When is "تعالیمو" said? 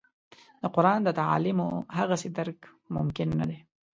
1.19-1.67